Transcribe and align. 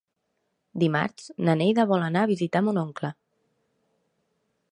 Dimarts 0.83 1.27
na 1.49 1.55
Neida 1.59 1.85
vol 1.91 2.07
anar 2.07 2.25
a 2.27 2.31
visitar 2.33 2.63
mon 2.69 2.81
oncle. 2.87 3.11